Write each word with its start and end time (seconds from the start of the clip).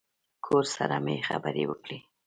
کور 0.45 0.63
سره 0.75 0.95
مې 1.05 1.15
خبرې 1.27 1.63
وکړې. 1.67 1.97